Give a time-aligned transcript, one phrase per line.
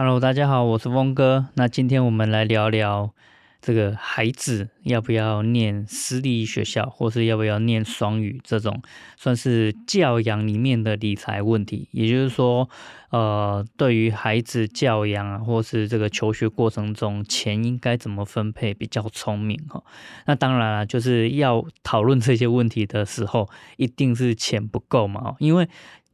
[0.00, 1.48] Hello，大家好，我是峰哥。
[1.54, 3.12] 那今天我们来聊聊
[3.60, 8.80] 这个孩子要不要念私立学校，或是要不要念双语这种
[9.16, 11.88] 算是教养里面的理财问题。
[11.90, 12.70] 也就是说，
[13.10, 19.82] 呃，对于孩子教养啊，或是这个求学过程中，钱应该怎么分配比较聪明哈？
[20.26, 25.68] 那当然了，就是要讨论这些问题的时候，一定是钱不够嘛，因为。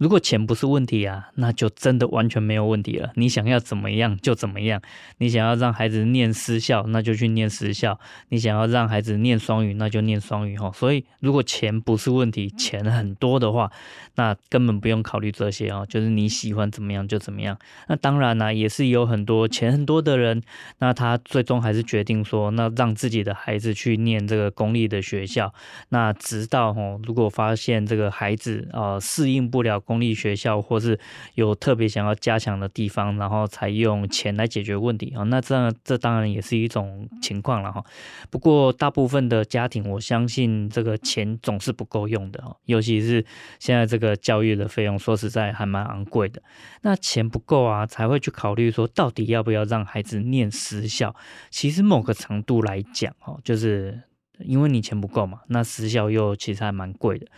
[0.05, 3.11] 如果钱不是问题啊，那就真的完全没有问题了。
[3.15, 4.83] 你想要怎么样就怎么样，
[5.17, 10.71] 你想要让孩子念私校，那就去念私校；你想要让孩子念双语，那就念双语哈。
[10.75, 13.73] 所以，如果钱不是问题，钱很多的话，
[14.17, 15.87] 那根本不用考虑这些哦。
[15.89, 17.59] 就是你喜欢怎么样就怎么样。
[17.89, 20.43] 那当然呢，也是有很多钱很多的人，
[20.81, 25.55] 那他最终还是决定说，那让自己的孩子去念这个公立的学校。
[25.89, 29.81] 那直到哦，如果发现这个孩子啊适应不了。
[29.94, 30.99] 公公立学校或是
[31.35, 37.85] 有特别想要加强的地方，然后才用钱来解决问题啊，那这这当然也是一种情况了哈。
[38.29, 43.25] 不过大部分的家庭，我相信这个钱总是不够用的哈，尤其是
[43.61, 46.43] 现在这个教育的费用，说实在还蛮昂贵的。
[46.83, 51.15] 那钱不够啊，才会去考虑说到底要不要让孩子念私校。
[51.51, 54.03] 其实某个程度来讲哦，就是
[54.41, 57.29] 因为你钱不够嘛，那私校又其实还蛮贵的。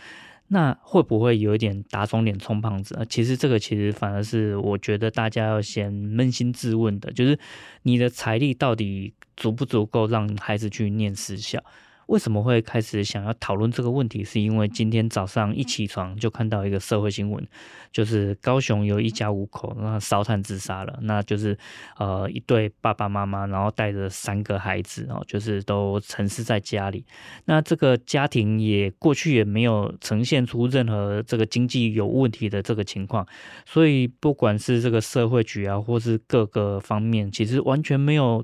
[0.49, 3.05] 那会不会有一点打肿脸充胖子啊？
[3.05, 7.37] 其实这个其实反而是我觉得大家要先扪心自问的，就是
[7.83, 11.61] 你的财力到底足不足够让孩子去念私校？
[12.07, 14.23] 为什么会开始想要讨论这个问题？
[14.23, 17.45] 是因为今天早上一起床就看到一个社会新闻，
[17.91, 21.57] 就是高雄有一家五口那烧炭自杀了，那就是
[21.97, 27.05] 呃一对爸爸妈妈，然后带着三个孩子哦，就是都沉尸在家里。
[27.45, 33.27] 那这个家庭也过去也没有呈现出任何这个经济有问题的这个情况，
[33.65, 38.43] 所以不管是这个社会局啊，或是各个方面，其实完全没有。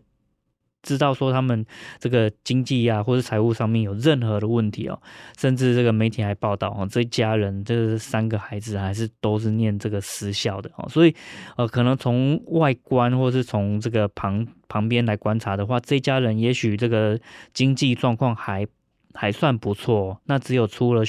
[0.84, 1.66] 知道说他们
[1.98, 5.02] 这个经济啊，或者财务上面有任何的问题哦，
[5.38, 11.16] 甚至这个媒体还报道哦，这一家人这三个孩子还是都是念这个私校的哦，所以
[11.56, 17.18] 呃，可能从外观或是从这个旁旁边来观察的话，这家人也许这个
[17.54, 18.68] 经济状况还
[19.14, 21.04] 还算不错，那只有出了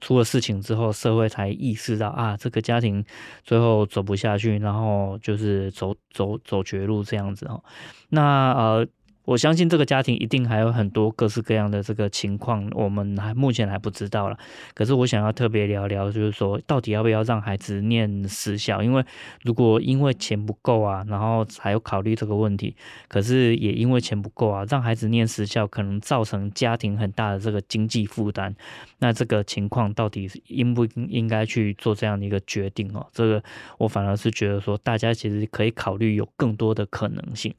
[0.00, 3.04] 出了事情之后，社会才意识到啊，这个家庭
[3.44, 7.62] 最后走不下去，然后就是走走走绝路这样子哦，
[8.08, 8.88] 那呃。
[9.24, 14.36] 我相信这个家庭一定还有很多各式各样的这个情况，我们还目前还不知道了。
[14.74, 18.82] 可是我想要特别聊聊，就是说到底要不要让孩子念私校？
[18.82, 19.04] 因为
[19.42, 22.74] 如果因为钱不够啊，然后才有考虑这个问题，
[23.08, 28.54] 可是也因为钱不够啊，让孩子念私校可能造成家庭很大的这个经济负担。
[28.98, 33.06] 那这个情况到底应不应该去做这样的一个决定哦？
[33.12, 33.42] 这个
[33.78, 37.54] 我反而是觉得说，大家其实可以考虑有更多的可能性。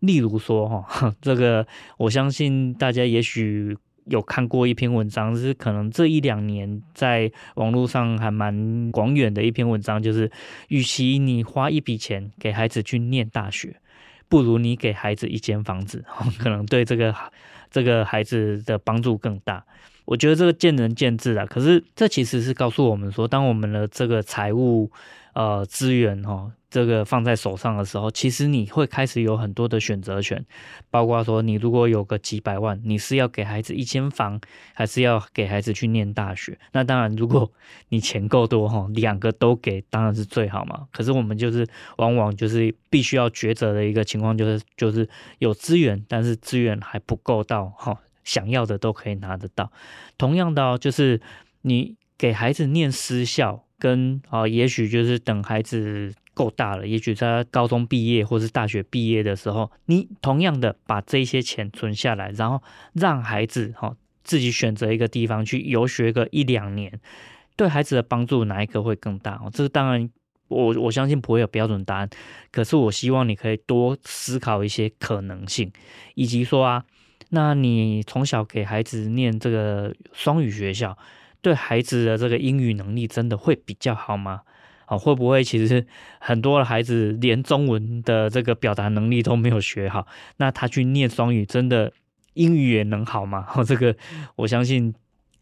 [0.00, 1.66] 例如说，哈， 这个
[1.96, 10.30] 我相信大家也许有看过一篇文章，是可能这一两年在网络上还蛮广远的一篇文章，就是
[10.68, 13.76] 与其你花一笔钱给孩子去念大学，
[14.28, 16.04] 不如你给孩子一间房子，
[16.38, 17.14] 可能对这个
[17.70, 19.64] 这个孩子的帮助更大。
[20.04, 24.90] 我觉得这个见仁见智啊，可是这其实是告诉我们说，当我们的这个财务
[25.34, 26.52] 呃资源哈。
[26.70, 30.44] 这个放在手上的时候，其实你会开始有很多的选择权，
[30.90, 34.38] 包括说你如果有个几百万，你是要给孩子一间房，
[34.74, 36.58] 还是要给孩子去念大学？
[36.72, 37.50] 那当然，如果
[37.88, 40.86] 你钱够多哈，两个都给当然是最好嘛。
[40.92, 41.66] 可是我们就是
[41.96, 45.08] 往往就是必须要抉择的一个情况，就是就是
[45.38, 49.72] 有资源，但是资源还不够到哈，想要的都可以拿得到。
[50.18, 51.18] 同样的，就是
[51.62, 56.12] 你给孩子念私校，跟啊，也许就是等孩子。
[56.38, 62.62] 够大了，也许在高中毕业或是大学毕业的时候，你同样的把这些钱存下来，然后
[62.92, 67.00] 让孩子哈自己选择一个地方去游学个一两年，
[67.56, 69.32] 对孩子的帮助哪一个会更大？
[69.42, 70.08] 哦，这是当然，
[70.46, 72.08] 我我相信不会有标准答案，
[72.52, 75.72] 可是我希望你可以多思考一些可能性，
[76.14, 76.84] 以及说啊，
[77.30, 80.96] 那你从小给孩子念这个双语学校，
[81.42, 84.42] 对孩子的这个英语能力真的会比较好吗？
[84.88, 85.86] 啊，会不会其实
[86.18, 90.06] 很多的孩子连中文的这个表达能力都没有学好，
[90.38, 91.92] 那他去念双语，真的
[92.34, 93.46] 英语也能好吗？
[93.64, 93.94] 这个
[94.36, 94.94] 我相信。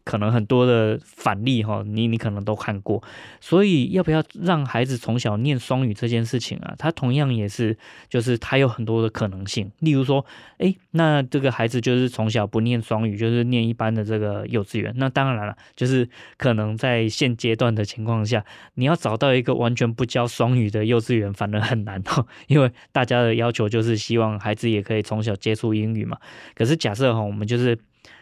[0.07, 3.03] 可能很多的反例哈，你你可能都看过，
[3.41, 6.73] 所以要不要让孩子从小念双语这件事情啊？
[6.79, 7.77] 他同样也是，
[8.07, 9.69] 就是他有很多的可能性。
[9.79, 10.25] 例如说，
[10.59, 14.93] 诶，那这个孩子就是从小不念双语，就是念一般的这个幼稚园。
[14.95, 16.07] 那当然了，就是
[16.37, 18.45] 可能在现阶段的情况下，
[18.75, 26.17] 你要找到一个完全不教双语的幼稚园，反而很难哈， 因为大家的要求就是希望孩子也可以从小接触英语嘛。
[26.55, 27.77] 可是假设哈，我们就是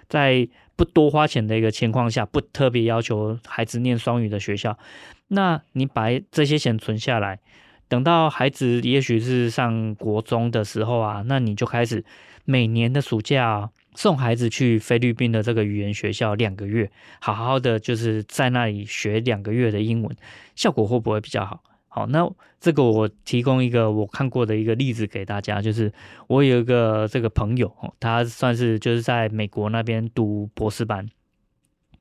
[0.09, 4.77] 在不多花钱的一个情况下，不特别要求孩子念双语的学校，
[5.29, 7.39] 那你把这些钱存下来，
[7.87, 12.03] 等到孩子也许是上国中的时候啊，那你就开始
[12.43, 20.15] 每年的暑假送孩子去菲律宾的这个语言学校两个月，好好的就是在那里学两个月的英文，
[20.55, 21.63] 效果会不会比较好？
[21.95, 25.93] 好，那这个我提供一个我看过的一个例子给大家，就是
[26.27, 31.07] 我有一个这个朋友，他算是就是在美国那边读博士班，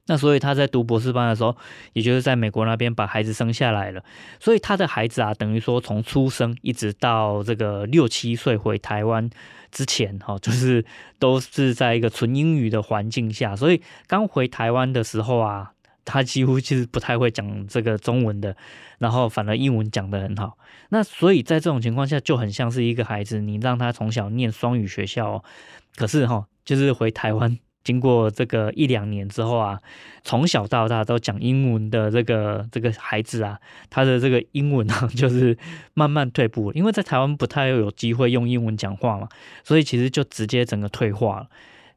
[0.07, 1.57] 那所以他在读博士班的时候，
[1.93, 4.03] 也就是在美国那边把孩子生下来了，
[4.41, 9.31] 所以他的孩子啊，等于说从出生一直到这个六七岁回台湾
[9.71, 10.85] 之前，哈，就是
[11.21, 15.74] 都是在一个纯英语的环境下，所以刚回台湾的时候啊。
[16.05, 18.57] 他几乎其实不太会讲这个中文的，
[18.99, 20.59] 然后反而英文讲得很好。
[20.91, 25.43] 那所以在这种情况下，就很像是一个孩子，你让他从小念双语学校，
[25.97, 29.79] 可是哈，就是回台湾经过这个一两年之后啊，
[30.23, 33.59] 从小到大都讲英文的这个这个孩子啊，
[33.91, 35.57] 他的这个英文啊， 就是
[35.95, 39.29] 慢慢退步了，因为在台湾不太有机会用英文讲话嘛，
[39.65, 41.49] 所以其实就直接整个退化了。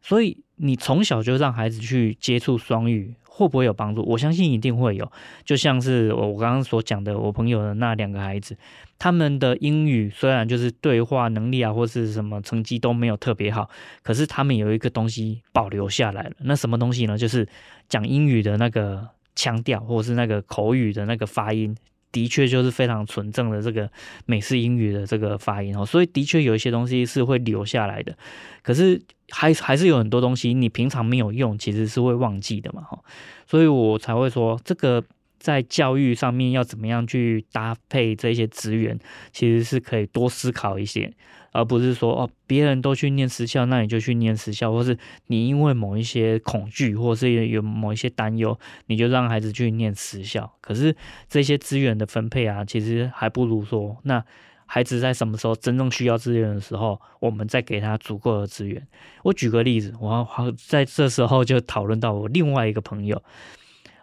[0.01, 3.15] 所以你从小就让孩子去接触双语。
[3.37, 4.01] 会不会有帮助？
[4.01, 5.11] 我相信一定会有。
[5.45, 8.57] 就像是我我刚刚所讲的，我朋友的那两个孩子，
[8.97, 13.69] 他们的英语虽然就是对话能力啊，或是什么成绩都没有特别好，
[14.01, 16.31] 可是他们有一个东西保留下来了。
[16.39, 17.15] 那什么东西呢？
[17.15, 17.47] 就是
[17.87, 21.77] 讲英语的那个腔调，或是那个口语的那个发音。
[22.17, 23.87] 的确就是非常纯正的这个
[24.25, 28.17] 美式英语的这个发音哦，所以的确有一些东西是会留下来的，
[28.63, 28.99] 可是
[29.29, 32.99] 还还是有很多东西你平常没有用，其实是会忘记的嘛哈，
[33.45, 35.03] 所以我才会说这个
[35.37, 38.97] 在教育上面要怎么样去搭配这些资源，
[39.31, 41.13] 其实是可以多思考一些。
[41.51, 44.97] 而不是说哦，别人都去念私校，那你就去念私校，或是
[45.27, 50.53] 你因为某一些恐惧，或是有某一些担忧，你就让孩子去念私校。
[50.61, 50.95] 可是
[51.27, 54.23] 这些资源的分配啊，其实还不如说，那
[54.65, 58.85] 孩子在什么时候真正需要资源的时候，我们再给他足够的资源。
[59.23, 63.23] 我举个例子，我好在这时候就讨论到我另外一个朋友，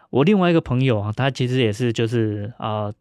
[0.09, 2.93] 我另外一个朋友啊，他其实也是就是啊。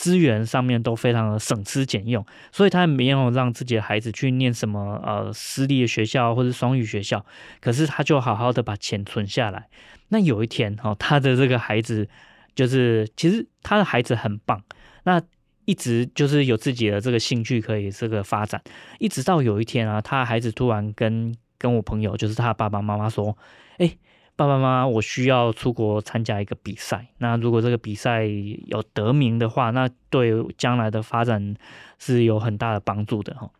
[0.00, 7.22] 资源上面都非常的省吃俭用，所以他没有让自己的孩子去念什么呃私立的学校或者双语学校，
[7.60, 9.68] 可是他就好好的把钱存下来。
[10.08, 12.08] 那有一天哈，他的这个孩子
[12.54, 14.62] 就是其实他的孩子很棒，
[15.04, 15.20] 那
[15.66, 18.62] 一直就是有自己的这个兴趣可以这个发展，
[18.98, 23.36] 一直到有一天啊，他孩子突然跟跟我朋友就是他爸爸妈妈说，
[23.76, 23.98] 哎。
[24.40, 27.06] 爸爸妈妈，我需要出国参加一个比赛。
[27.18, 31.54] 那如果这个比赛有得名的话，那对将来的发展
[31.98, 33.50] 是有很大的帮助的哈。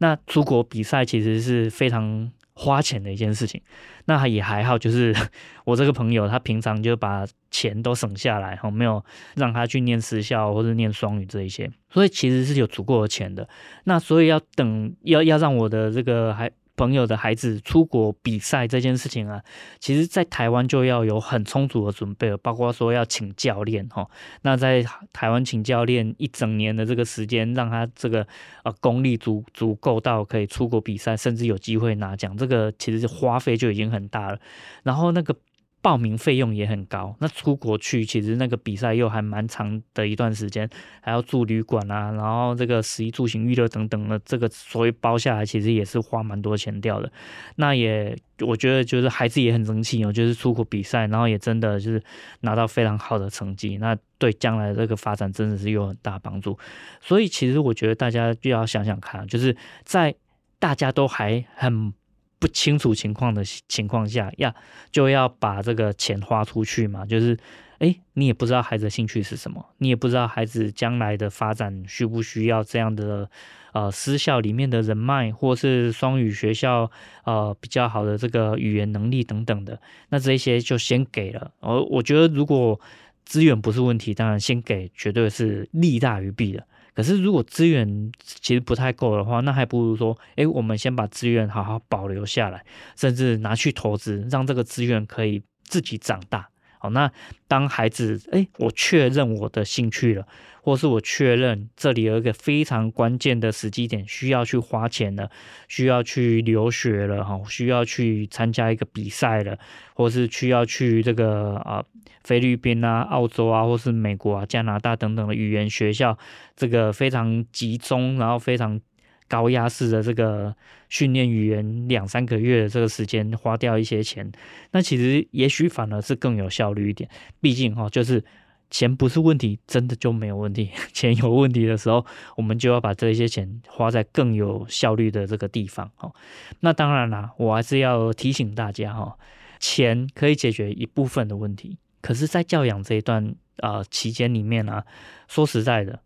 [0.00, 3.62] 那出国比赛其实是非常花钱的一件事情。
[4.04, 5.16] 那也还好，就是
[5.64, 9.02] 我这个朋友他平常就把钱都省下来哈，没有
[9.36, 13.48] 让他去念私校或者念双语这一些，所以其实是有足够的钱的。
[13.84, 16.50] 那所以要等要要让我的这个还。
[16.78, 19.42] 朋友的孩子出国比赛这件事情啊，
[19.80, 24.08] 其实在台湾就要有很充足的准备了，包括说要请教练哈。
[24.42, 28.26] 那在台湾请教练一整年的这个时间，让他这个
[28.62, 34.38] 呃功力足足够到可以出国比赛，甚至有机会拿奖，这个其实是花费就已经很大了。
[34.84, 35.34] 然后那个。
[35.80, 40.68] 报名费用也很高，那出国去其实那个比赛又还蛮长的一段时间，
[41.00, 47.10] 还要住旅馆啊，然后这个食衣住行娱乐等等的，这个所谓包下来其实也是花蛮多钱掉的。
[47.56, 52.02] 那也我觉得就是孩子也很争气哦，就是出国比赛，然后也真的就是
[52.40, 56.58] 拿到非常好的成绩，那对将来这个发展真的是有很大帮助。
[57.00, 60.14] 所以其实我觉得大家就要想想看，就是在
[60.58, 61.92] 大家都还很。
[62.38, 64.54] 不清楚情况的情况下，要
[64.90, 67.04] 就要把这个钱花出去嘛？
[67.04, 67.36] 就是，
[67.78, 73.28] 哎，你也不知道孩子兴趣是什么，你也不知道孩子将来的发展需不需要这样的
[73.72, 76.90] 呃私校里面的人脉，或是双语学校
[77.24, 79.80] 呃比较好的这个语言能力等等的。
[80.10, 81.50] 那这些就先给了。
[81.60, 82.80] 而我觉得，如果
[83.24, 86.64] 资源不是问题，当然先给绝对是利大于弊的。
[86.98, 92.64] 可是如果资源其实不太够的话，那还不如说，哎，我们先把资源好好保留下来，
[92.96, 96.48] 甚至拿去投资，让这个资源可以自己长大。
[96.78, 97.10] 好，那
[97.46, 100.26] 当孩子，哎，我确认我的兴趣了，
[100.62, 105.30] 或是我确认这里有一个非常关键的时机点，需要去花钱了，
[105.68, 109.58] 需要去留学了，哈，需要去参加一个比赛了，
[109.94, 111.84] 或是需要去这个啊
[112.22, 116.16] 菲律宾啊、澳洲啊，或是美国啊、加拿大等等的语言学校，
[116.54, 118.80] 这个非常集中，然后非常。
[119.28, 120.54] 高压式的这个
[120.88, 124.32] 训练语言两三个月的这个时间花掉一些钱，
[124.72, 127.08] 那其实也许反而是更有效率一点。
[127.40, 128.24] 毕竟哈，就是
[128.70, 130.70] 钱不是问题，真的就没有问题。
[130.92, 132.04] 钱有问题的时候，
[132.36, 135.90] 我们就要把这些钱花在更有效率的这个地方。
[135.98, 136.12] 哦，
[136.60, 139.16] 那当然啦，我还是要提醒大家哈，
[139.60, 144.84] 钱可以解决一部分的问题，可是，在教养这一段啊期间里面啊，
[145.28, 146.00] 说实在的。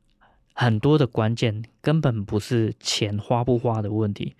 [0.54, 4.35] 很多的关键根本不是钱花不花的问题，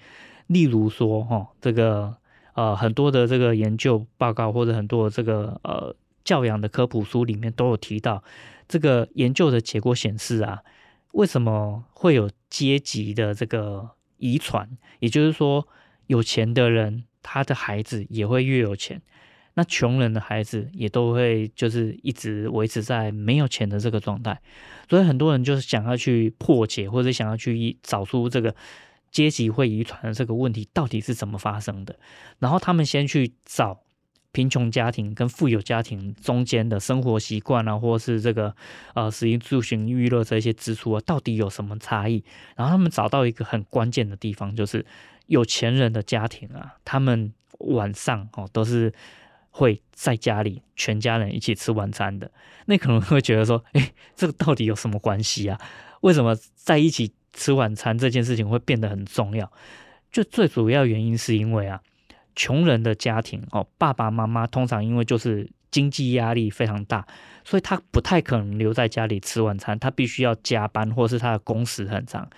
[0.47, 2.16] 例如说哈，这个
[2.54, 8.23] 呃很多的这个研究报告或者很多的这个呃教养的科普书里面都有提到，
[8.69, 10.62] 这个研究的结果显示啊，
[11.12, 14.69] 为什么会有阶级的这个遗传？
[15.00, 15.66] 也就是说，
[16.07, 19.00] 有钱的人他的孩子也会越有钱。
[19.54, 24.40] 那穷人的孩子也都会就是一直维持在没有钱的这个状态，
[24.88, 28.54] 所以很多人就是想要去破解或者想要去找出这个
[29.11, 31.94] 阶级会遗传的这个问题到底是怎么发生的，
[32.38, 33.82] 然后他们先去找
[34.32, 38.56] 贫穷家庭跟富有家庭中间的生活习惯啊，或是这个
[38.94, 42.25] 呃食衣住行娱乐这些支出啊，到底有什么差异？
[42.56, 44.87] 然后他们找到一个很关键的地方，就是
[45.26, 48.90] 有钱人的家庭啊，他们晚上哦都是。
[49.54, 52.32] 会在家里全家人一起吃晚餐的，
[52.64, 55.61] 那可能会觉得说， 诶，这个到底有什么关系啊？
[56.00, 59.52] 为什么在一起吃晚餐这件事情会变得很重要？
[60.11, 61.80] 就最主要原因是因为啊，
[62.35, 67.06] 穷人的家庭哦，爸爸妈妈通常因为就是经济压力非常大，
[67.44, 72.28] 所以他不太可能留在家里吃晚餐，他必须要加班，或是他的工时很长，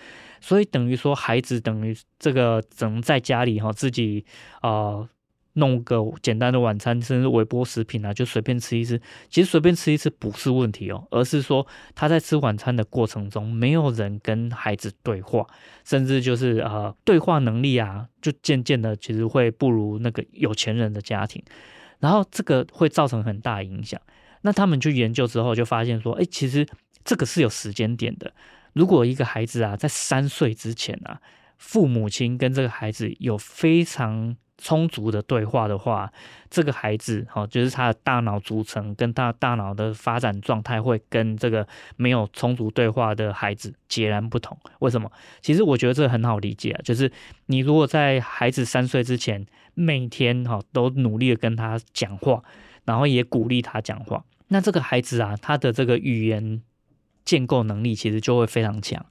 [0.41, 4.25] 所以等于说孩子等于这个只能在家里哈自己
[4.59, 5.07] 啊。
[5.55, 9.01] 弄个简单的晚餐，甚至微波食品啊，就随便吃一吃。
[9.29, 15.45] 其实随便吃一吃不是问题哦，而是说他在吃晚餐的过程中，没有人跟孩子对话，
[15.83, 21.43] 甚至就是呃对话能力啊，就渐渐的其实会不如那个有钱人的家庭。
[21.99, 23.99] 然后这个会造成很大影响。
[24.41, 26.67] 那他们去研究之后，就发现说，哎，其实
[27.03, 28.31] 这个是有时间点的。
[28.73, 31.21] 如果一个孩子啊，在三岁之前啊，
[31.57, 36.11] 父母亲跟这个孩子有非常充足的对话的话，
[36.49, 44.57] 这个孩子哈，就是他的大脑组成跟他大脑的发展状态会跟这个没有充足对话的孩子截然不同。
[44.79, 45.11] 为什么？
[45.41, 47.11] 其实我觉得这个很好理解啊，就是
[47.47, 52.41] 你如果在孩子三岁之前，每天哈都努力的跟他讲话，
[52.85, 56.61] 然后也鼓励他讲话，那这个孩子啊，他的这个语言
[57.25, 59.05] 建构能力其实就会非常强。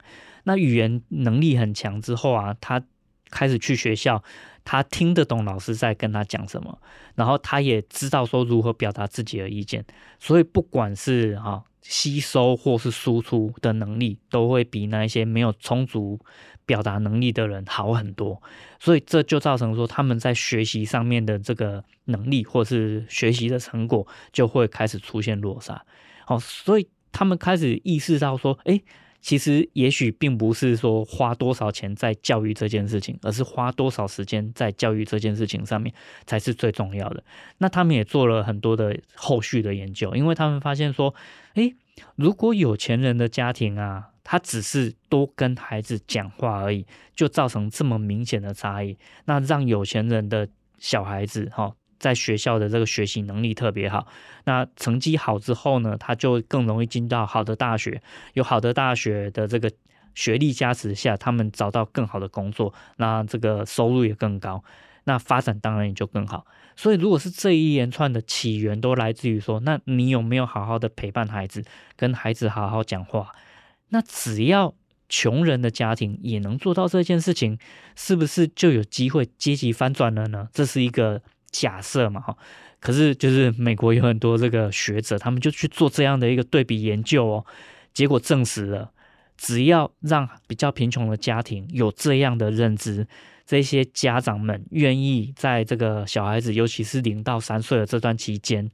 [0.45, 2.81] 那语言能力很强之后啊，他
[3.29, 4.23] 开始去学校。
[4.67, 6.81] 他听得懂老师在跟他讲什么，
[7.13, 9.85] 然后他也知道说如何表达自己的意见，
[10.19, 16.19] 所以不管是哈吸收或是输出的能力，都会比那一些没有充足
[16.65, 18.41] 表达能力的人好很多。
[18.79, 25.85] 所以这就造成说他们在学习上面的这个能力或是学习的成果就会开始出现落差。
[26.25, 28.83] 好，所以他们开始意识到说，诶。
[29.25, 35.91] 其实也许并不是说花多少钱在教育这件事情，而是花多少时间在教育这件事情上面
[36.27, 37.23] 才是最重要的。
[37.57, 41.15] 那他们也做了很多的后续的研究，因为他们发现说，
[41.55, 41.73] 诶，
[42.15, 51.75] 如果有钱人的家庭啊，他只是多跟孩子讲话而已，就造成这么明显的差异，那让有钱人的小孩子哈。
[52.05, 54.05] 在学校的这个学习能力特别好，
[54.43, 57.99] 那成绩好之后呢，他就更容易进到好的大学，
[58.33, 59.71] 有好的大学的这个
[60.13, 64.63] 学历加持下，他们找到更好的工作，那这个收入也更高，
[65.05, 66.45] 那发展当然也就更好。
[66.75, 71.65] 所以，如果是这一连串的起源都来自于说，那你有没有好好的陪伴孩子，
[71.97, 73.33] 跟孩子好好讲话？
[73.89, 74.75] 那只要
[75.09, 77.57] 穷人的家庭也能做到这件事情，
[77.95, 80.47] 是不是就有机会阶级翻转了呢？
[80.53, 81.23] 这是一个。
[81.61, 82.35] 假设嘛，哈，
[82.81, 87.45] 可是就是美国有很多这个学者，他们就去做这样的一个对比研究哦，
[87.93, 88.91] 结果证实了，
[89.37, 93.07] 只要让比较贫穷的家庭有这样的认知，
[93.45, 98.69] 这些家长们愿意在这个小孩子，尤其是零到三岁的这段期间，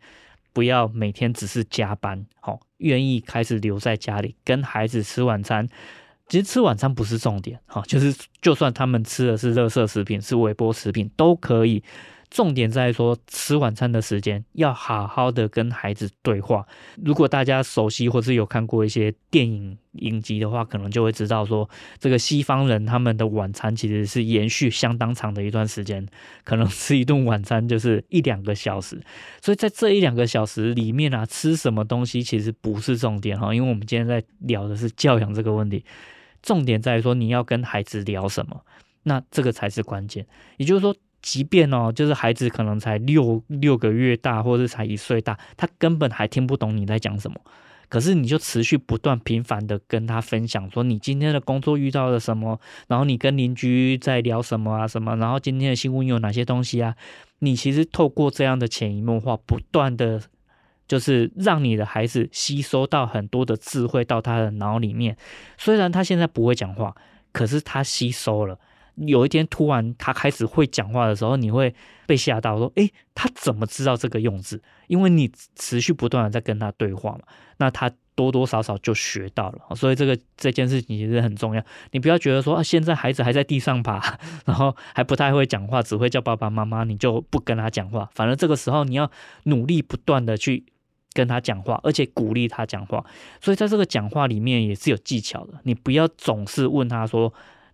[0.54, 5.68] 不要每天只是加班，好，愿意开始留在家里跟孩子吃晚餐。
[6.28, 11.84] 其实吃晚餐不是重点，哈，就是就算他们吃的是垃圾食品，是微波食品都可以。
[12.32, 16.66] 重点在说吃晚餐的时间要好好的跟孩子对话。
[17.04, 21.70] 如果大家熟悉或是有看过一些电影影集的话，可能就会知道说，
[22.00, 26.08] 这个西方人他们的晚餐其实是延续相当长的一段时间，
[26.46, 29.02] 可能吃一顿晚餐就是一两个小时。
[29.42, 35.84] 所以在这一两个小时里面啊，吃什么东西其实不是重点哈，因为我们今天在聊的是教养这个问题。
[36.42, 38.62] 重点在于说你要跟孩子聊什么，
[39.04, 40.26] 那这个才是关键。
[40.56, 47.40] 也就是说，即便哦，就是孩子可能才六六个月大，或者才一岁大，他根本还听不懂你在讲什么。
[47.90, 56.96] 可是你就持续不断频繁的跟他分享，说你今天的工作遇到了什么，然后你跟邻居在聊什么啊什么，然后今天的新闻有哪些东西啊？
[57.40, 60.22] 你其实透过这样的潜移默化，不断的。
[60.88, 65.16] 就是让你的孩子吸收到很多的智慧到他的脑里面，
[65.58, 66.94] 虽然他现在不会讲话，
[67.32, 68.60] 可是他吸收了。
[68.96, 71.74] 有一天突然他开始会讲话的时候，你会
[72.06, 77.20] 被吓到，说：“诶，他怎么知道这个用字？”因为你持续不断的在跟他对话嘛，
[77.58, 79.76] 那他多多少少就学到了。
[79.76, 81.64] 所以这个这件事情其实很重要。
[81.92, 88.10] 你不要觉得说啊，现在孩子还在地上爬， 然后还不太会讲话，只会叫爸爸妈妈，你就不跟他讲话。
[88.14, 89.10] 反正这个时候你要
[89.44, 90.66] 努力不断的去。
[91.14, 93.04] 跟他讲话，而且鼓励他讲话，
[93.42, 95.60] 所以在这个讲话里面也是有技巧的。
[95.64, 97.34] 你不要总是问他说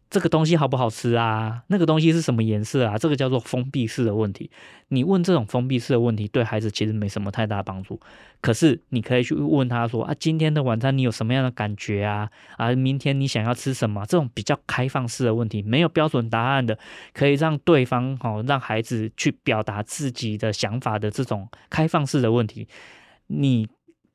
[0.09, 4.49] 这个东西好不好吃啊，那个东西是什么颜色啊，这个叫做封闭式的问题。
[4.87, 7.99] 你问这种封闭式的问题，对孩子其实没什么太大帮助。
[8.39, 12.29] 可是你可以去问他说啊，今天的晚餐你有什么样的感觉啊？
[12.55, 14.05] 啊，明天你想要吃什么？
[14.05, 16.79] 这种比较开放式的问题，没有标准答案的，
[17.13, 22.67] 可以让对方哦，让孩子去表达自己的想法的这种开放式的问题。
[23.29, 23.67] 你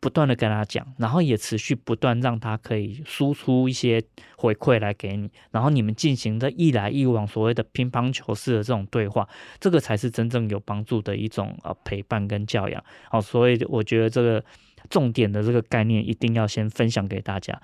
[0.02, 4.02] 不断的跟他讲，然后也持续不断让他可以输出一些
[4.36, 9.28] 回馈来给你，然后你们进行的一来一往，所谓的乒乓球式的这种对话，
[9.60, 12.82] 这个才是真正有帮助的一种呃陪伴跟教养。
[13.08, 14.44] 好，所以我觉得这个
[14.90, 17.62] 重点的这个概念一定要先分享给大家。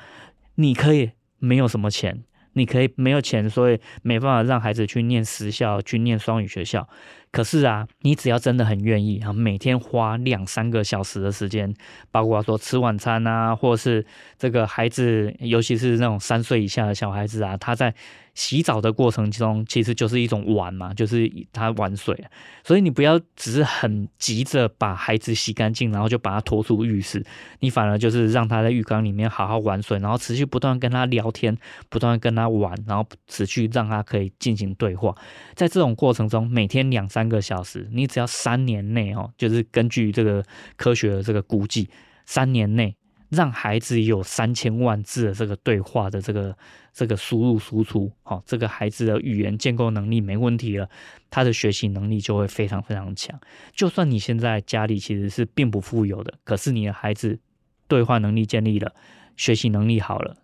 [0.54, 1.10] 你可以
[1.40, 2.22] 没有什么钱。
[2.54, 6.88] 你可以没有钱，所以没办法让孩子去念私校，去念双语学校。
[7.30, 11.74] 可是啊，你只要真的很愿意啊，每天花两三个小时的时间，
[12.10, 14.06] 包括说吃晚餐啊，或者是
[14.38, 17.94] 这个孩子，尤其是那种三岁以下的小孩子啊，他在。
[18.34, 22.16] 洗澡的过程中，其实就是一种玩嘛，就是他玩水，
[22.62, 27.20] 所以你不要只是很急着把孩子洗干净，然后就把他拖出浴室，
[27.58, 35.12] 你反而就是让他在浴缸里面好好玩水，然后持续不断跟他聊天，不断跟他玩，然后持续让他可以进行对话。
[35.56, 40.44] 在这种过程中，每天两三三个小时，你只要三年内哦，就是根据这个
[40.76, 41.88] 科学的这个估计，
[42.24, 42.94] 三年内。
[43.30, 46.56] 让孩子有三千万字的这个对话的这个
[46.94, 50.88] 这个输入输出，好，这个孩子的语言建构能力没问题了，
[51.28, 53.38] 他的学习能力就会非常非常强。
[53.74, 57.38] 就算你现在家里其实是并不富有的，可是你的孩子
[57.86, 58.94] 对话能力建立了，
[59.36, 60.38] 学习能力好了，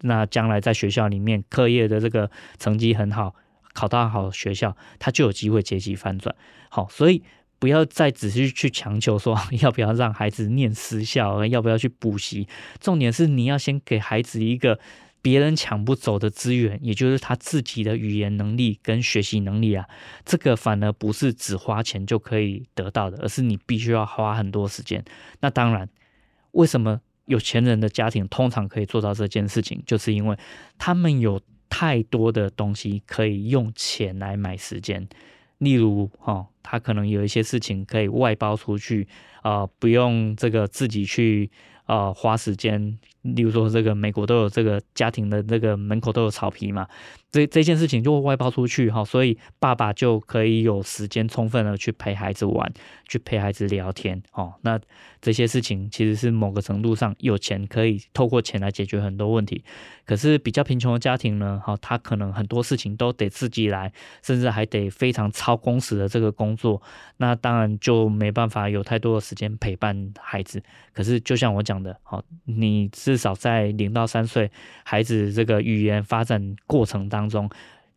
[0.00, 3.34] 那将来在学校里面课业的这个成绩很好，
[3.74, 6.34] 考到好学校，他就有机会阶级翻转。
[6.70, 7.22] 好，所以。
[7.60, 12.46] 不要再只是去强求说 要不要让孩子念私校，要不要去补习。
[12.78, 14.78] 重点是你要先给孩子一个
[15.22, 19.86] 别人抢不走的资源，也就是他自己的语言能力跟学习能力啊。
[20.26, 25.02] 这个反而不是只花钱就可以得到的，而是你必须要花很多时间。
[25.40, 25.88] 那当然，
[26.50, 30.36] 为什么有钱人的家庭通常可以做到这件事情，就是因为
[30.76, 31.40] 他们有
[31.76, 35.08] 太多的东西可以用钱来买时间。
[35.58, 39.08] 例如，哈，他可能有一些事情可以外包出去，
[39.42, 41.50] 啊、呃，不用这个自己去
[41.86, 42.96] 啊、呃、花时间。
[43.24, 46.86] 例如说，这个美国都有这个家庭的这个门口都有草皮嘛，
[47.30, 52.70] 这这件事情就会外包出去哈，所以爸爸就可以有时间充分的去陪孩子玩，
[53.08, 54.52] 去陪孩子聊天哦。
[54.60, 54.78] 那
[55.22, 59.64] 这些事情其实是某个程度上有钱可以透过钱来解决很多问题，
[60.04, 63.90] 可是比较贫穷的家庭呢，哈，他可能很多事情都得自己来，
[64.22, 66.82] 甚至还得非常超工时的这个工作，
[67.16, 70.62] 那当然就没办法有太多的时间陪伴孩子。
[70.92, 73.13] 可是就像我讲的，好，你是。
[73.14, 74.50] 至少在零到三岁
[74.82, 77.48] 孩子这个语言发展过程当中，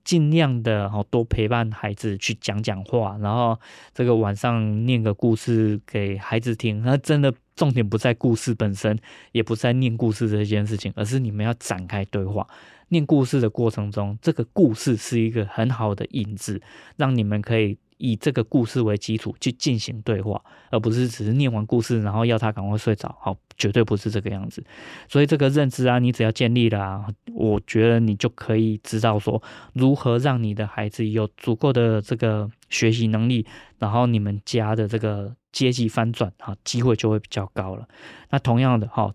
[0.03, 3.59] 尽量的哦多陪伴孩子去讲讲话，然后
[3.95, 6.83] 这个晚上念个故事给孩子听。
[6.83, 8.95] 那真的重点不在故事本身，
[9.31, 12.47] 也不在念故事这件事情，而是你们要展开对话。
[12.89, 16.61] 念故事的过程中，这个故事是一个很好的引子，
[16.95, 23.15] 让你们可以以这个故事为基础去进行对话，而不是只是念完故事，然后要他赶快睡着。
[23.19, 24.63] 好，绝对不是这个样子。
[25.07, 29.41] 所以这个认知啊，你只要建立了啊，我觉得你就可以知道说
[29.73, 33.45] 如何让你的孩子有足够的这个学习能力，
[33.79, 37.87] 然后你们家的这个阶级翻转啊，机会就会比较高了。
[38.29, 39.13] 那同样的哈，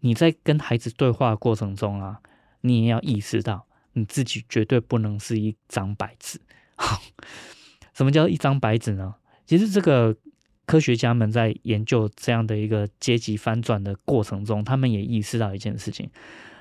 [0.00, 2.20] 你在跟孩子对话的过程中啊，
[2.62, 6.40] 你也要意识到你自己绝对不能是一张白纸。
[6.76, 7.02] 好。
[7.94, 9.14] 什么叫一张白纸呢？
[9.46, 10.16] 其实这个
[10.66, 16.10] 科学家们在研究这样的一个阶级翻转的过程中，他们也意识到一件事情：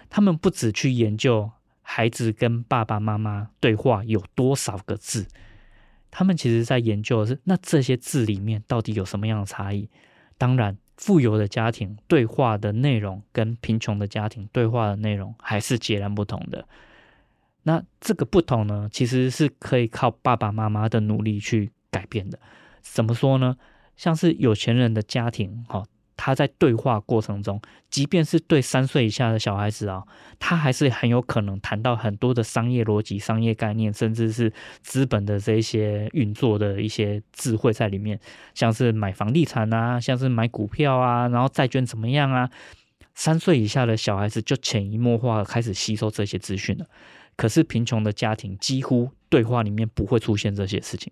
[0.10, 1.50] 他们不只去研究
[1.82, 5.26] 孩子跟爸爸妈妈对话有多少个字，
[6.12, 9.89] 他们其实在研究的是那这些字里面到底有什么样的差异。
[10.38, 16.67] 当然，富有的家庭对话的内容跟贫穷的家庭对话的内容还是截然不同的。
[17.63, 22.38] 那这个不同呢，其实是可以靠爸爸妈妈的努力去改变的。
[22.82, 23.56] 怎么说呢？
[23.95, 25.84] 像是有钱人的家庭，哈，
[26.17, 30.04] 他在对话过程中，即便是对三岁以下的小孩子啊，
[30.39, 38.19] 他还是很有可能谈到很多的商业逻辑、商业概念，甚至是资本的这些运作的一些智慧在里面。
[38.54, 42.49] 像是买房地产啊，像是买股票啊，然后债券怎么样啊？
[43.13, 46.86] 三岁以下的小孩子就潜移默化的开始吸收这些资讯了。
[47.36, 51.12] 可是贫穷的家庭几乎对话里面不会出现这些事情。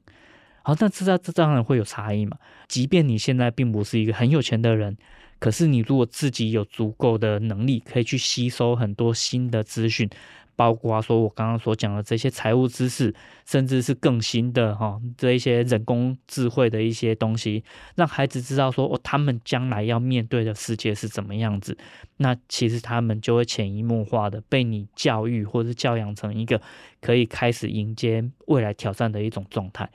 [0.64, 2.38] 好，但这这当然会有差异嘛。
[2.68, 4.96] 即便你现在并不是一个很有钱的人，
[5.40, 10.08] 可是你如果自己有足够的能力，可以去吸收很多新的资讯。
[10.62, 13.12] 包括说，我刚刚所讲的这些财务知识，
[13.48, 17.64] 甚至是更新的哈，这一些人工智慧的一些东西，
[17.96, 21.76] 让孩子知道说，哦，他们将来要面对的世界是怎么样子。
[22.18, 26.62] 那其实他们就会潜移默化的被你教育，或是教养成一个
[27.02, 29.90] 可以开始迎接未来挑战的一种状态。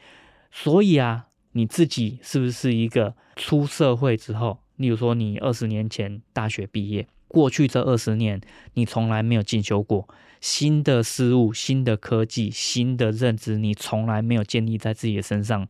[0.51, 8.41] 所以啊，你自己是不是一个出社会之后，例如说你二十年前大学毕业，过去这二十年
[8.75, 10.09] 你从来没有进修过。
[10.41, 15.67] 新的事物、新的科技、新的认知，你从来没有建立在自己的身上。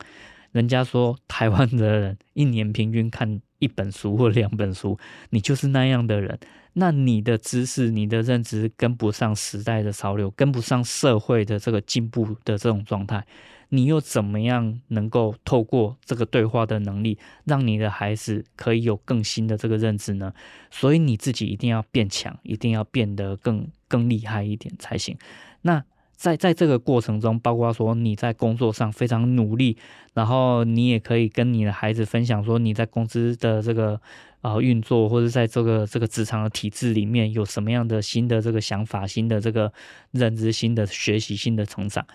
[0.52, 4.98] 人家说台湾的人 一年平均看一本书或两本书，
[5.30, 6.38] 你就是那样的人。
[6.74, 13.26] 那你的知识、你的认知跟不上时代的潮流，跟不上社会的这个进步的这种状态。
[13.70, 20.32] 你又怎么样能够透过这个对话的能力，让你的孩子可以有更新的这个认知呢？
[20.70, 25.18] 所以你自己一定要变强，一定要变得更更厉害一点才行。
[25.62, 25.82] 那
[26.14, 29.76] 在在这个过程中，包括说你在工作上非常努力，
[30.14, 34.00] 然后你也可以跟你的孩子分享说你在公司的这个
[34.42, 39.72] 呃运作，或者在这个这个职场的体制里面有什么样的新的这个想法、新的这个
[40.12, 42.06] 认知、新的学习、新的成长。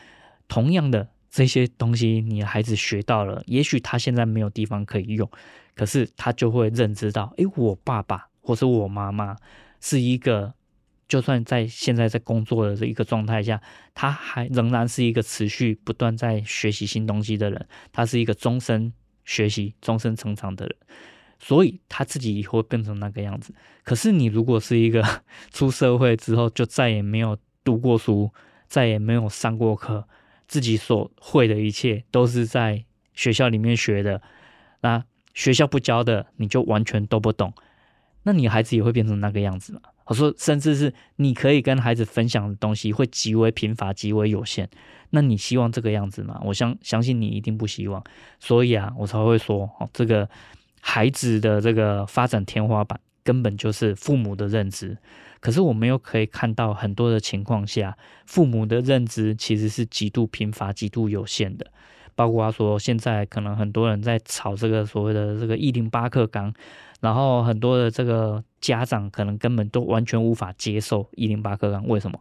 [0.48, 1.10] 同样的。
[1.32, 5.28] 这些东西你的孩子学到了，也许他现在没有地方可以用，
[5.76, 9.38] 可是他就会认知到，诶，我爸爸或是我妈妈
[9.80, 10.54] 是一个，
[11.08, 13.62] 就算在现在在工作的这一个状态下，
[13.94, 18.92] 他还仍然是一个持续不断在学习新东西的人，他是一个终身
[19.24, 20.76] 学习、终身成长的人，
[21.40, 23.54] 所以他自己以后会变成那个样子。
[23.86, 25.02] 可是你如果是一个
[25.54, 28.30] 出社会之后就再也没有读过书，
[28.68, 30.06] 再也没有上过课。
[30.52, 32.84] 自己所会的一切都是在
[33.14, 34.22] 学校里面学的，
[34.82, 35.02] 那
[35.34, 37.54] 学校不教的你就完全都不懂，
[38.24, 39.80] 那你孩子也会变成那个样子吗？
[40.08, 44.70] 我说，甚至是你可以跟孩子分享的东西会极为贫乏、极为有限，
[45.12, 46.38] 那你希望这个样子吗？
[46.44, 48.04] 我相相信你一定不希望，
[48.38, 50.30] 所以啊，我才会说，哦，这个
[50.82, 54.98] 孩子的这个发展天花板根本就是父母的认知。
[55.42, 61.66] 可是我们又可以看到很多的情况下，父母的认知其实是极度贫乏、极度有限的。
[62.16, 66.54] 包括说，现在可能很多人在炒这个所谓的这个一零八课纲，
[67.00, 71.88] 然后很多的这个家长可能根本都完全无法接受一零八课纲。
[71.88, 72.20] 为什么？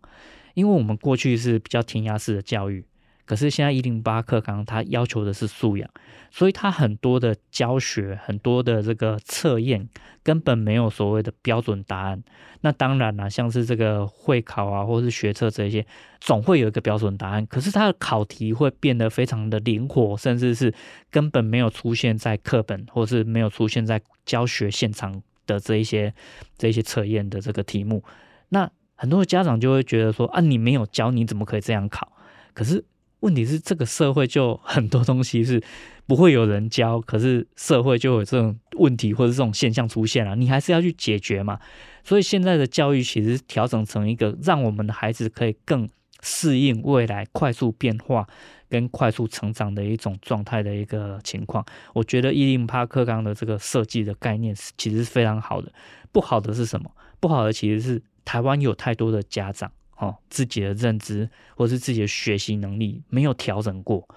[0.54, 2.84] 因为我们过去是比较填鸭式的教育。
[3.30, 5.88] 可是现在一零八课纲，它要求的是素养，
[6.32, 9.88] 所以它很多的教学，很多的这个测验，
[10.24, 12.20] 根本没有所谓的标准答案。
[12.62, 15.86] 那当然啦，像是这个会考啊，或是学测这些，
[16.18, 17.46] 总会有一个标准答案。
[17.46, 20.74] 可是它的考题会变得非常的灵活，甚至是
[21.08, 26.12] 根本没有出现在课本，或是没有出现在教学现场的这一些
[26.58, 28.02] 这一些测验的这个题目。
[28.48, 32.10] 那很多的家长就会觉得说啊，你没有教，你怎么可以这样考？
[32.52, 32.84] 可是。
[33.20, 35.62] 问题是这个社会就很多东西是
[36.06, 41.58] 不会有人教，可是社会就有这种问题或者这种现象出现了，你还是要去解决嘛。
[42.02, 45.88] 所以现在的教育其实调整成一个让我们的孩子可以更
[46.22, 48.26] 适应未来快速变化、
[48.68, 51.64] 跟快速成长的一种状态的一个情况。
[51.92, 55.70] 我觉得伊林帕克刚的这个设计的概念是其实是非常好的。
[56.10, 56.90] 不好的是什么？
[57.20, 64.08] 不好的其实是台湾有太多的家长哦，自己的认知或是自己的学习能力没有调整过。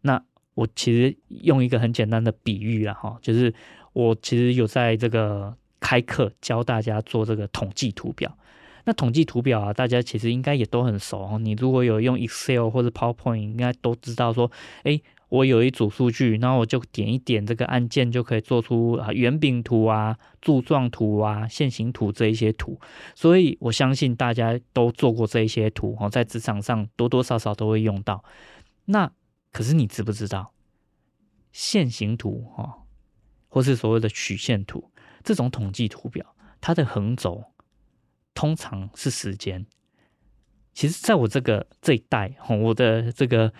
[0.00, 0.22] 那
[0.54, 3.52] 我其实用一个很简单的比喻啊，哈，就是
[3.92, 8.38] 我其实有在这个开课教大家做这个统计图表。
[8.84, 11.38] 那统计图表啊，大家其实应该也都很熟。
[11.40, 14.48] 你如果有用 Excel 或者 PowerPoint，应该都知道说，
[14.84, 22.78] 诶，我有一组数据，然后我就点一点这个按键，就可以做出啊圆饼图啊、柱状图啊、线形图这一些图。
[23.14, 28.24] 所以我相信大家都做过这一些图哦，在职场上多多少少都会用到。
[28.84, 29.10] 那
[29.52, 30.52] 可是你知不知道，
[31.50, 32.84] 线形图哈，
[33.48, 34.92] 或是所谓的曲线图
[35.24, 37.44] 这种统计图表，它的横轴？
[38.32, 39.66] 通常是时间。
[40.74, 43.50] 其实，在我这个这一代，我的这个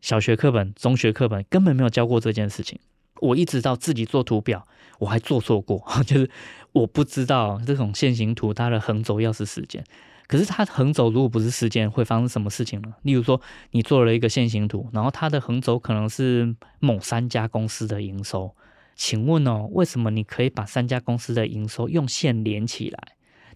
[0.00, 2.78] 小学课本、中学课本根本没有教过这件事情。
[3.20, 4.66] 我一直到自己做图表，
[4.98, 6.30] 我还做错过， 就是
[6.72, 9.82] 我不知道这种线形图它的横轴要是时间。
[10.26, 12.94] 可是它横轴如果不是时间，会发生什么事情呢？
[13.02, 18.54] 例如说，你做了一个线形图，然后它的横轴可能是某三家公司的营收。
[18.96, 22.98] 请问哦，为什么你可以把三家公司的营收用线连起来？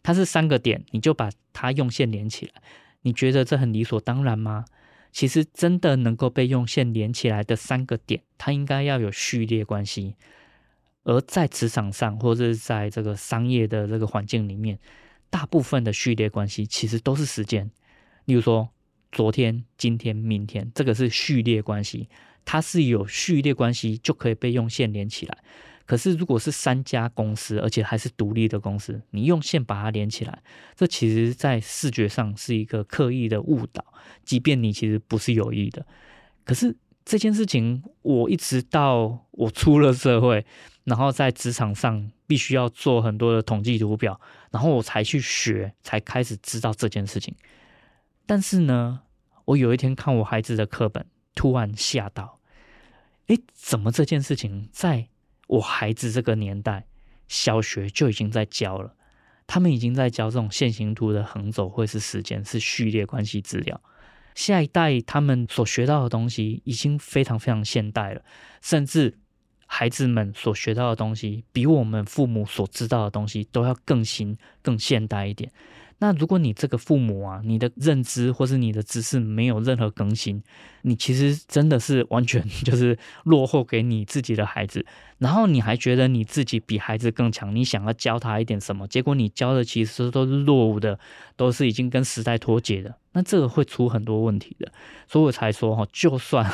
[0.03, 2.63] 它是三个点，你就把它用线连起来。
[3.03, 4.65] 你觉得这很理所当然吗？
[5.13, 10.15] 其实真的能够被用线连起来的三个点，它应该要有序列关系。
[11.03, 14.79] 而在职场上，或者是在这个商业的这个环境里面，
[15.31, 17.71] 大部分的序列关系其实都是时间。
[18.27, 18.69] 例如说，
[19.11, 22.09] 昨天、今天、明天，这个是序列关系，
[22.45, 25.39] 它是有序列关系就可以被用线连起来。
[25.91, 30.41] 可是，如果是三家公司，而且还是独立的公司，你用线把它连起来，
[30.77, 33.85] 这其实在视觉上是一个刻意的误导，
[34.23, 35.85] 即便你其实不是有意的。
[36.45, 40.47] 可是这件事情，我一直到我出了社会，
[40.85, 44.21] 然后在职场上必须要做很多的统计图表，
[44.53, 47.35] 然后我才去学，才开始知道这件事情。
[48.27, 49.01] 但是呢，
[49.45, 52.39] 我有一天看我孩子的课本，突然吓到，
[53.27, 55.09] 诶，怎么这件事情在？
[55.51, 56.87] 我孩子这个年代，
[57.27, 58.95] 小学就已经在教了，
[59.49, 63.81] 他们已经在教这种线形图的横轴会是时间，是序列关系资料。
[64.37, 68.23] 下一代他们所学到的东西已经非常非常现代了，
[68.63, 69.19] 甚至
[69.67, 75.51] 孩子们所学到的东西，比我们父母所知道的东西都要更新、更现代一点。
[76.01, 80.43] 那如果你这个父母啊，你的认知或是你的知识没有任何更新，
[80.83, 84.85] 你其实真的是完全就是落后给你自己的孩子，
[85.19, 90.99] 然后你还觉得你自己比孩子更强，你想要教他一点什么，结果你教的其实都是落伍的，
[91.37, 94.73] 都是已经跟时代脱节的，那这个会出很多问题的，
[95.07, 96.51] 所以我才说哈，就算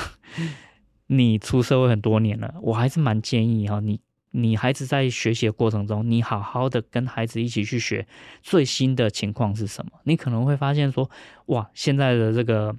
[1.06, 4.00] 你出社会很多年了，我还是蛮建议哈你。
[4.38, 8.07] 你孩子在学习的过程中，你好好的跟孩子一起去学
[8.42, 9.92] 最新的情况是什么？
[10.05, 11.11] 你可能会发现说，
[11.46, 12.77] 哇，现在的这个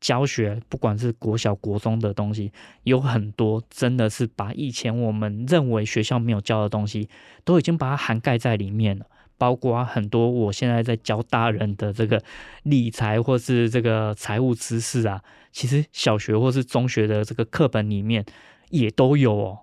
[0.00, 2.50] 教学，不管是国小、国中的东西，
[2.82, 7.08] 有很多真的是把以前我们认为学校没有教的东西，
[7.44, 9.06] 都已经把它涵盖在里面了。
[9.38, 12.20] 包括很多我现在在教大人的这个
[12.64, 18.24] 理财或是这个财务知识啊，其实小学或是中学的这个课本里面
[18.70, 19.58] 也都有哦。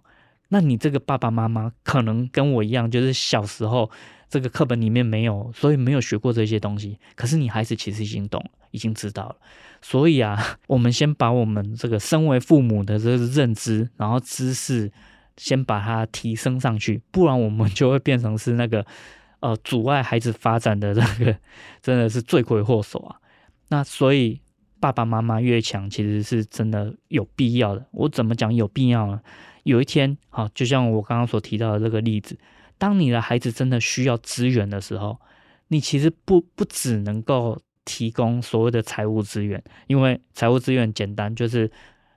[0.54, 3.90] 那你这个爸爸妈妈可能跟我一样，就是小时候
[4.30, 7.00] 这个课本里面没有，所以没有学过这些东西。
[7.16, 9.36] 可是你孩子其实已经懂了，已经知道了。
[9.82, 10.38] 所以啊，
[10.70, 14.92] 我们先把我们这个身为父母的这个认知，然后知识，
[15.38, 18.86] 先把它提升上去，不然我们就会变成是那个
[19.40, 21.36] 呃阻碍孩子发展的这个，
[21.82, 23.16] 真的是罪魁祸首啊。
[23.70, 24.40] 那所以
[24.80, 27.84] 爸爸妈妈越强，其实是真的有必要的。
[27.90, 29.20] 我怎么讲有必要呢？
[29.64, 32.38] 有一天，好，就像我刚刚所提到的这个例子，
[32.78, 35.20] 当你的孩子真的需要资源的时候，
[35.70, 41.72] 你其实不不只能够提供所谓的财务资源，因为财务资源简单，就是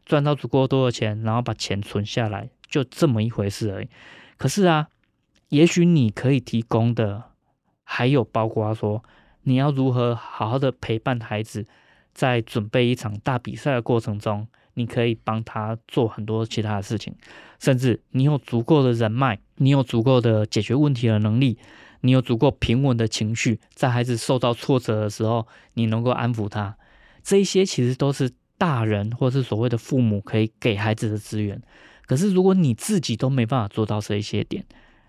[0.05, 3.89] 赚到足够多的钱，然后把钱存下来，就这么一回事而已。
[4.37, 4.89] 可是啊，
[5.51, 7.31] 也许你可以提供的，
[7.85, 9.05] 还有包括说，
[9.43, 11.65] 你要如何好好的陪伴孩子，
[12.13, 14.49] 在准备一场大比赛的过程中。
[14.79, 17.15] 你可以帮他做很多其他的事情，
[17.59, 21.59] 甚至你有足够的人脉，你有足够的解决问题的能力，
[22.03, 26.77] 你有足够平稳的情绪，在孩子受到挫折的时候，你能够安抚他。
[27.23, 31.61] 这一些其实都是大人或是所谓的父母可以给孩子的资源。
[32.07, 34.67] 可是如果你自己都没办法做到这一些点，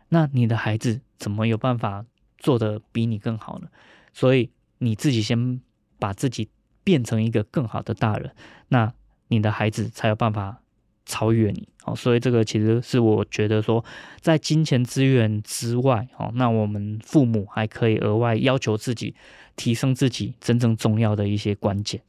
[0.08, 2.06] 那你的孩子怎么有办法
[2.38, 3.68] 做得比你更好呢？
[4.14, 5.60] 所以你自己先
[6.00, 6.48] 把自己
[6.86, 8.34] 变成一个更好的大人，
[8.70, 8.94] 那。
[9.28, 10.58] 你的孩子才有办法
[11.06, 11.68] 超越你。
[11.86, 13.84] 哦，所以这个其实是我觉得说，
[14.20, 19.16] 在金钱资源之外，哦，那我们父母还可以额外要求自己，
[19.56, 22.02] 提升自己真正重要的一些关键。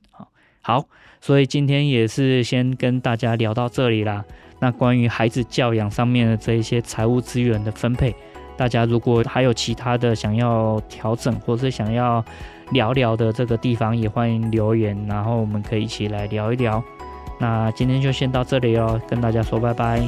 [0.61, 0.87] 好，
[1.21, 4.25] 所以今天也是先跟大家聊到这里啦。
[4.59, 8.13] 那关于孩子教养上面的这一些财务资源的分配，
[8.57, 12.23] 大家如果还有其他的想要调整或是想要
[12.73, 16.83] 聊聊的这个地方，也欢迎留言，然后我们可以一起来聊一聊。
[17.39, 20.03] 那今天就先到这里哦，跟大家说拜拜。